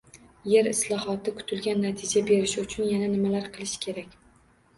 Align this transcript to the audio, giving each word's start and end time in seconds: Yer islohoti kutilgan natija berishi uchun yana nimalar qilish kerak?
Yer 0.51 0.69
islohoti 0.69 1.33
kutilgan 1.41 1.83
natija 1.89 2.25
berishi 2.31 2.59
uchun 2.65 2.89
yana 2.95 3.11
nimalar 3.13 3.47
qilish 3.59 3.77
kerak? 3.87 4.19